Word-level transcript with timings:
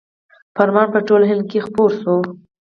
فرمان 0.55 0.87
په 0.95 0.99
ټول 1.07 1.21
هند 1.29 1.43
کې 1.49 1.59
خپور 1.67 1.89
شو. 2.01 2.17